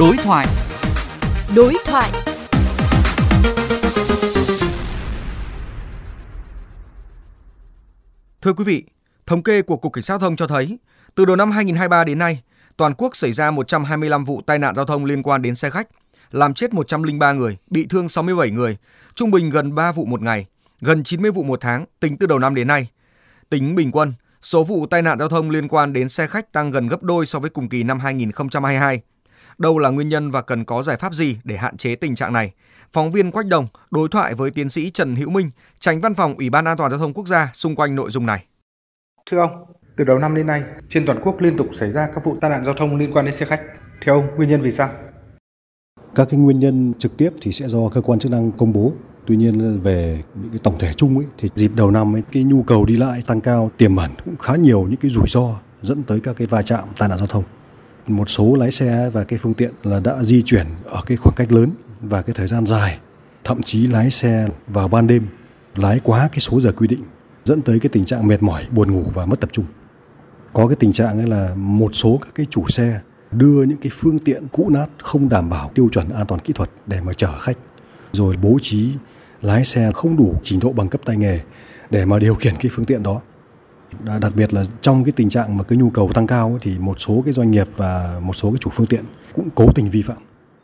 [0.00, 0.46] Đối thoại.
[1.56, 2.10] Đối thoại.
[8.40, 8.84] Thưa quý vị,
[9.26, 10.78] thống kê của Cục Cảnh sát giao thông cho thấy,
[11.14, 12.42] từ đầu năm 2023 đến nay,
[12.76, 15.88] toàn quốc xảy ra 125 vụ tai nạn giao thông liên quan đến xe khách,
[16.30, 18.76] làm chết 103 người, bị thương 67 người,
[19.14, 20.46] trung bình gần 3 vụ một ngày,
[20.80, 22.90] gần 90 vụ một tháng tính từ đầu năm đến nay.
[23.50, 24.12] Tính bình quân,
[24.42, 27.26] số vụ tai nạn giao thông liên quan đến xe khách tăng gần gấp đôi
[27.26, 29.02] so với cùng kỳ năm 2022.
[29.60, 32.32] Đâu là nguyên nhân và cần có giải pháp gì để hạn chế tình trạng
[32.32, 32.52] này?
[32.92, 36.34] Phóng viên Quách Đồng đối thoại với tiến sĩ Trần Hữu Minh, tránh văn phòng
[36.34, 38.44] Ủy ban An toàn giao thông quốc gia xung quanh nội dung này.
[39.30, 39.50] Thưa ông,
[39.96, 42.50] từ đầu năm đến nay, trên toàn quốc liên tục xảy ra các vụ tai
[42.50, 43.60] nạn giao thông liên quan đến xe khách.
[44.04, 44.90] Theo ông, nguyên nhân vì sao?
[46.14, 48.92] Các cái nguyên nhân trực tiếp thì sẽ do cơ quan chức năng công bố.
[49.26, 52.42] Tuy nhiên về những cái tổng thể chung ấy, thì dịp đầu năm ấy, cái
[52.42, 55.60] nhu cầu đi lại tăng cao tiềm ẩn cũng khá nhiều những cái rủi ro
[55.82, 57.44] dẫn tới các cái va chạm tai nạn giao thông.
[58.10, 61.34] Một số lái xe và cái phương tiện là đã di chuyển ở cái khoảng
[61.34, 62.98] cách lớn và cái thời gian dài,
[63.44, 65.26] thậm chí lái xe vào ban đêm
[65.76, 67.02] lái quá cái số giờ quy định
[67.44, 69.64] dẫn tới cái tình trạng mệt mỏi, buồn ngủ và mất tập trung.
[70.52, 73.92] Có cái tình trạng ấy là một số các cái chủ xe đưa những cái
[73.94, 77.12] phương tiện cũ nát không đảm bảo tiêu chuẩn an toàn kỹ thuật để mà
[77.12, 77.58] chở khách.
[78.12, 78.92] Rồi bố trí
[79.42, 81.40] lái xe không đủ trình độ bằng cấp tay nghề
[81.90, 83.20] để mà điều khiển cái phương tiện đó
[84.20, 87.00] đặc biệt là trong cái tình trạng mà cái nhu cầu tăng cao thì một
[87.00, 90.02] số cái doanh nghiệp và một số cái chủ phương tiện cũng cố tình vi
[90.02, 90.16] phạm.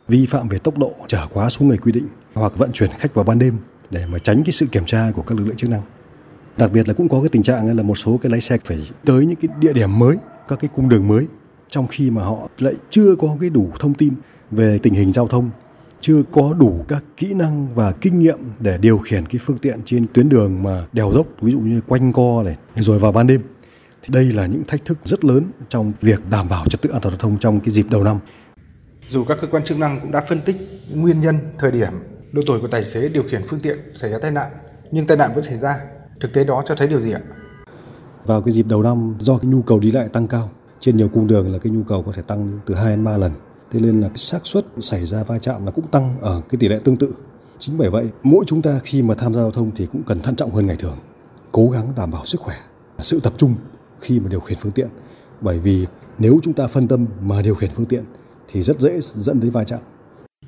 [0.07, 3.13] Vi phạm về tốc độ trở quá số người quy định hoặc vận chuyển khách
[3.13, 3.57] vào ban đêm
[3.89, 5.81] để mà tránh cái sự kiểm tra của các lực lượng chức năng.
[6.57, 8.91] Đặc biệt là cũng có cái tình trạng là một số cái lái xe phải
[9.05, 10.17] tới những cái địa điểm mới,
[10.47, 11.27] các cái cung đường mới
[11.67, 14.13] trong khi mà họ lại chưa có cái đủ thông tin
[14.51, 15.49] về tình hình giao thông
[16.01, 19.79] chưa có đủ các kỹ năng và kinh nghiệm để điều khiển cái phương tiện
[19.85, 23.27] trên tuyến đường mà đèo dốc ví dụ như quanh co này rồi vào ban
[23.27, 23.41] đêm.
[24.01, 27.01] Thì đây là những thách thức rất lớn trong việc đảm bảo trật tự an
[27.01, 28.19] toàn giao thông trong cái dịp đầu năm.
[29.09, 30.55] Dù các cơ quan chức năng cũng đã phân tích
[30.93, 31.91] nguyên nhân thời điểm
[32.31, 34.51] độ tuổi của tài xế điều khiển phương tiện xảy ra tai nạn
[34.91, 35.75] nhưng tai nạn vẫn xảy ra.
[36.21, 37.21] Thực tế đó cho thấy điều gì ạ?
[38.25, 41.07] Vào cái dịp đầu năm do cái nhu cầu đi lại tăng cao trên nhiều
[41.07, 43.31] cung đường là cái nhu cầu có thể tăng từ 2 đến 3 lần
[43.71, 46.57] thế nên là cái xác suất xảy ra va chạm là cũng tăng ở cái
[46.59, 47.13] tỷ lệ tương tự.
[47.59, 50.21] Chính bởi vậy mỗi chúng ta khi mà tham gia giao thông thì cũng cần
[50.21, 50.97] thận trọng hơn ngày thường
[51.51, 52.55] cố gắng đảm bảo sức khỏe
[52.99, 53.55] sự tập trung
[53.99, 54.87] khi mà điều khiển phương tiện.
[55.41, 55.85] Bởi vì
[56.17, 58.03] nếu chúng ta phân tâm mà điều khiển phương tiện
[58.51, 59.79] thì rất dễ dẫn tới va chạm.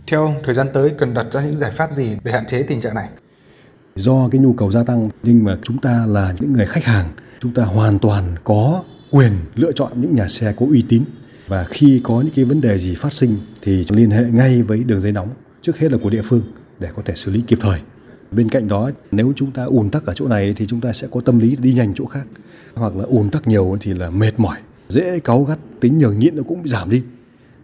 [0.08, 2.64] Theo ông thời gian tới cần đặt ra những giải pháp gì để hạn chế
[2.64, 3.10] tình trạng này?
[3.96, 7.10] Do cái nhu cầu gia tăng nhưng mà chúng ta là những người khách hàng
[7.40, 11.04] chúng ta hoàn toàn có quyền lựa chọn những nhà xe có uy tín
[11.50, 14.84] và khi có những cái vấn đề gì phát sinh thì liên hệ ngay với
[14.84, 15.30] đường dây nóng
[15.62, 16.42] trước hết là của địa phương
[16.80, 17.80] để có thể xử lý kịp thời.
[18.32, 21.08] Bên cạnh đó, nếu chúng ta ùn tắc ở chỗ này thì chúng ta sẽ
[21.12, 22.28] có tâm lý đi nhanh chỗ khác.
[22.76, 24.58] Hoặc là ùn tắc nhiều thì là mệt mỏi,
[24.90, 27.04] dễ cáu gắt, tính nhường nhịn nó cũng giảm đi.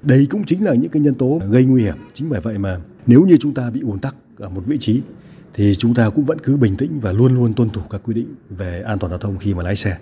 [0.02, 1.96] Đây cũng chính là những cái nhân tố gây nguy hiểm.
[2.14, 5.02] Chính bởi vậy mà nếu như chúng ta bị ùn tắc ở một vị trí
[5.54, 8.14] thì chúng ta cũng vẫn cứ bình tĩnh và luôn luôn tuân thủ các quy
[8.14, 9.98] định về an toàn giao thông khi mà lái xe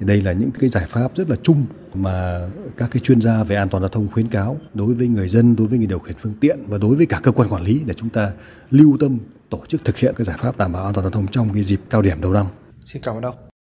[0.00, 2.40] thì đây là những cái giải pháp rất là chung mà
[2.76, 5.56] các cái chuyên gia về an toàn giao thông khuyến cáo đối với người dân,
[5.56, 7.82] đối với người điều khiển phương tiện và đối với cả cơ quan quản lý
[7.86, 8.32] để chúng ta
[8.70, 9.18] lưu tâm
[9.50, 11.62] tổ chức thực hiện các giải pháp đảm bảo an toàn giao thông trong cái
[11.62, 12.46] dịp cao điểm đầu năm.
[12.84, 13.34] Xin cảm ơn ông.